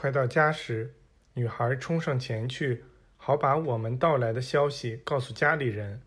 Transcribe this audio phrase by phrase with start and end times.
[0.00, 0.94] 快到家时，
[1.34, 2.84] 女孩冲上前去，
[3.16, 6.00] 好把我们到来的消息告诉家里人。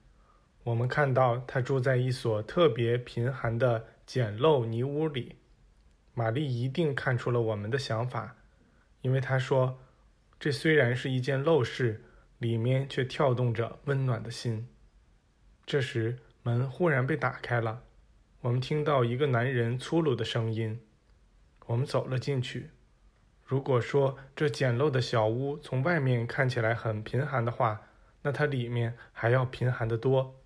[0.63, 5.35] 我们看到她住在一所特别贫寒的简陋泥屋里。
[6.13, 8.37] 玛丽一定看出了我们的想法，
[9.01, 9.81] 因为她说
[10.39, 12.01] ：“这虽然是一件陋室，
[12.37, 14.69] 里面却跳动着温暖的心。”
[15.67, 17.83] 这时，门忽然被打开了，
[18.39, 20.79] 我们听到一个男人粗鲁的声音。
[21.65, 22.69] 我们走了进去。
[23.51, 27.81] 如果说这简陋的小屋从外面看起来很贫寒的话，
[28.21, 30.39] 那它里面还要贫寒得多。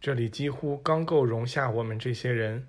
[0.00, 2.66] 这里几乎刚够容下我们这些人，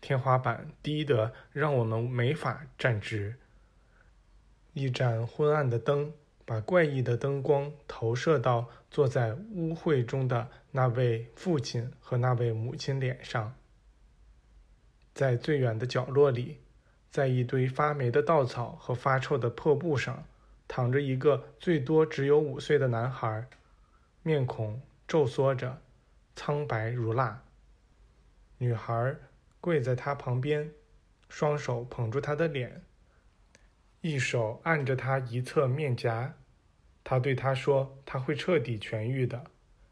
[0.00, 3.34] 天花板低得让我们没法站直。
[4.72, 6.12] 一盏昏暗的灯
[6.44, 13.52] 把怪异的灯光投射到坐在污秽中的那位父亲和那位母亲脸上。
[15.12, 16.58] 在最远的角落里。
[17.12, 20.26] 在一堆发霉的稻草和发臭的破布上，
[20.66, 23.46] 躺着一个最多只有五岁的男孩，
[24.22, 25.82] 面孔皱缩着，
[26.34, 27.42] 苍白如蜡。
[28.56, 29.14] 女孩
[29.60, 30.70] 跪在他旁边，
[31.28, 32.82] 双手捧住他的脸，
[34.00, 36.34] 一手按着他一侧面颊。
[37.04, 39.44] 他对他说：“他会彻底痊愈的，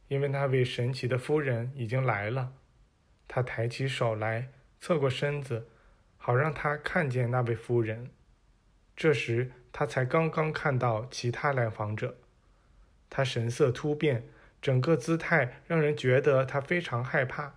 [0.08, 2.55] 因为那位神奇的夫人已经来了。”
[3.28, 4.48] 他抬起手来，
[4.80, 5.67] 侧过身子。
[6.23, 8.11] 好让他看见那位夫人。
[8.95, 12.19] 这时他才刚刚看到其他来访者，
[13.09, 14.29] 他神色突变，
[14.61, 17.55] 整个姿态让人觉得他非常害怕。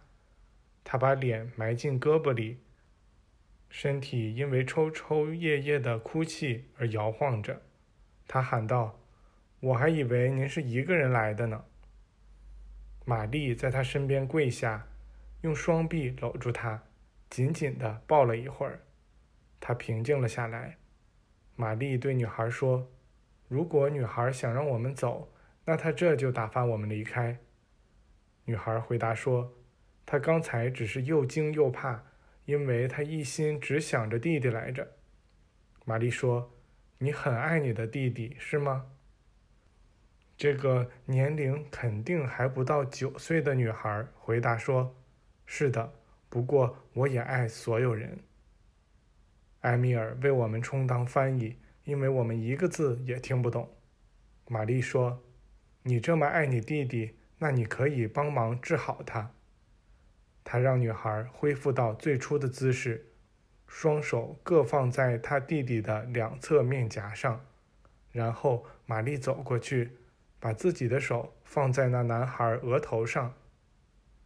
[0.85, 2.59] 他把脸埋进胳膊里，
[3.69, 7.61] 身体因为抽抽噎噎的哭泣而摇晃着。
[8.25, 9.01] 他喊道
[9.59, 11.65] ：“我还以为您是一个人来的呢。”
[13.03, 14.87] 玛丽在他身边跪下，
[15.41, 16.83] 用双臂搂住他。
[17.33, 18.81] 紧紧地抱了一会儿，
[19.59, 20.77] 他平静了下来。
[21.55, 22.91] 玛丽对女孩说
[23.49, 25.33] ：“如果女孩想让我们走，
[25.65, 27.39] 那她这就打发我们离开。”
[28.45, 29.51] 女孩回答说
[30.05, 32.03] ：“她刚才只是又惊又怕，
[32.45, 34.91] 因为她一心只想着弟弟来着。”
[35.85, 36.53] 玛丽说
[36.99, 38.91] ：“你很爱你的弟弟，是吗？”
[40.37, 44.95] 这个年龄肯定还不到九岁的女孩回答说
[45.47, 45.93] ：“是的。”
[46.33, 48.17] 不过，我也爱所有人。
[49.61, 53.69] 埃米尔为我们充当翻译，因为我们一个字也听不懂。
[54.47, 55.21] 玛丽说
[55.85, 59.29] ：“你这么爱你弟弟，那你可以帮忙治好他。”
[60.43, 63.13] 他让女孩恢复到最初的姿势，
[63.67, 67.45] 双手各放在他弟弟的两侧面颊上，
[68.11, 69.91] 然后玛丽走过去，
[70.39, 73.35] 把自己的手放在那男孩额头上。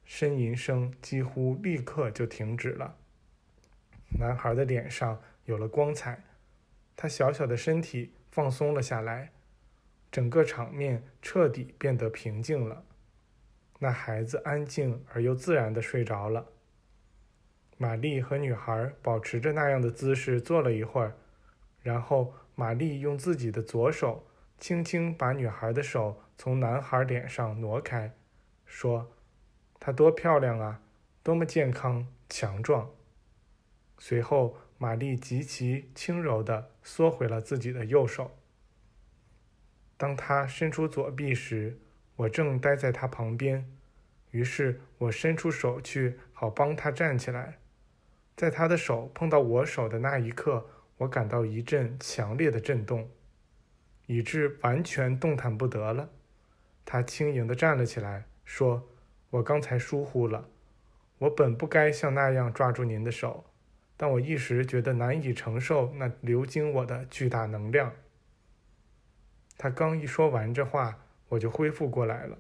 [0.07, 2.95] 呻吟声几乎立刻就停止了。
[4.17, 6.23] 男孩的脸上有了光彩，
[6.95, 9.31] 他小小的身体放松了下来，
[10.09, 12.85] 整个场面彻底变得平静了。
[13.79, 16.47] 那孩子安静而又自然的睡着了。
[17.77, 21.17] 玛丽和女孩保持着那样的姿势坐了一会儿，
[21.83, 24.25] 然后玛丽用自己的左手
[24.57, 28.13] 轻轻把女孩的手从男孩脸上挪开，
[28.65, 29.11] 说。
[29.79, 30.81] 她多漂亮啊！
[31.23, 32.89] 多么健康强壮。
[33.97, 38.37] 随后，玛丽极其轻柔地缩回了自己的右手。
[39.97, 41.79] 当她伸出左臂时，
[42.15, 43.69] 我正待在她旁边，
[44.31, 47.57] 于是我伸出手去，好帮她站起来。
[48.35, 53.09] 在她的手碰到我手的那一刻，我感到一阵强烈的震动，
[54.05, 56.09] 以致完全动弹不得了。
[56.85, 58.87] 她轻盈地站了起来，说。
[59.37, 60.49] 我刚才疏忽了，
[61.19, 63.45] 我本不该像那样抓住您的手，
[63.95, 67.93] 但我一时觉得难以承受那流经我的巨大能量。
[69.57, 72.37] 他刚一说完这话，我就恢复过来了。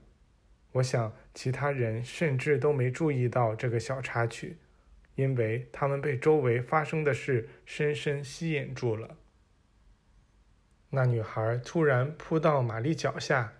[0.73, 4.57] 我想其他人甚至都没注意到这个小插曲，
[5.15, 9.17] 因为他们被周围发生的事深深吸引住了。
[10.89, 13.53] 那女孩突然扑到玛丽脚下，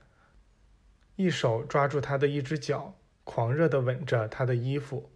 [1.16, 2.96] 一手抓住她的一只脚。
[3.30, 5.12] 狂热地吻着他的衣服，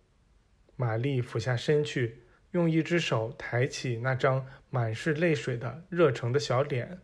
[0.76, 7.00] 玛丽俯下身去，用一只手抬起那张满是泪水的热诚的小脸，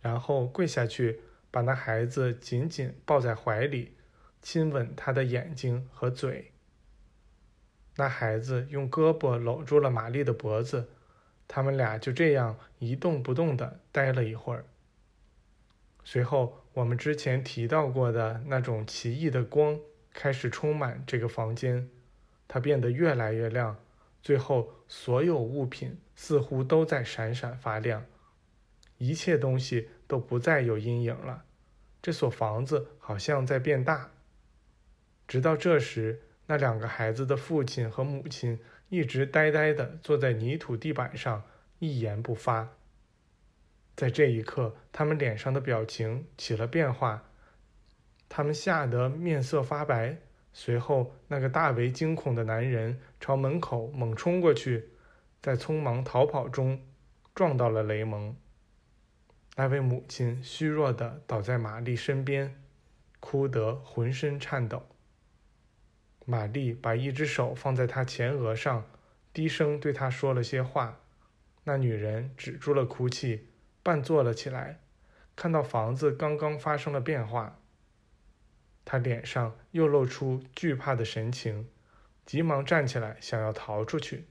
[0.00, 3.96] 然后跪下去，把那孩子紧紧抱在怀里，
[4.42, 6.52] 亲吻他的眼睛和嘴。
[7.96, 10.88] 那孩子用胳膊搂住了玛丽的脖子，
[11.48, 14.64] 他们俩就这样一动不动地待了一会儿。
[16.04, 19.80] 随后，我们之前提到过的那种奇异的光。
[20.14, 21.90] 开始充满这个房间，
[22.48, 23.76] 它变得越来越亮，
[24.22, 28.06] 最后所有物品似乎都在闪闪发亮。
[28.96, 31.44] 一切东西都不再有阴影了。
[32.00, 34.12] 这所房子好像在变大。
[35.26, 41.42] 直到这时，那两个孩子的父亲和母亲一直呆呆地坐在泥土地板上，
[41.80, 42.68] 一言不发。
[43.96, 47.30] 在这一刻，他们脸上的表情起了变化，
[48.36, 50.18] 他们吓得面色发白。
[50.52, 54.88] 随后，那个大为惊恐的男人朝门口猛冲过去，
[55.40, 56.82] 在匆忙逃跑中
[57.32, 58.36] 撞到了雷蒙。
[59.54, 62.60] 那位母亲虚弱地倒在玛丽身边，
[63.20, 64.82] 哭得浑身颤抖。
[66.26, 68.84] 玛丽把一只手放在她前额上，
[69.32, 70.98] 低声对她说了些话。
[71.62, 73.46] 那女人止住了哭泣，
[73.84, 74.80] 半坐了起来，
[75.36, 77.60] 看到房子刚刚发生了变化。
[78.84, 81.68] 他脸上又露出惧怕的神情，
[82.26, 84.24] 急忙站起来，想要逃出去。